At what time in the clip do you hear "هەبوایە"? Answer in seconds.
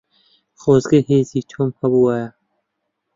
1.79-2.27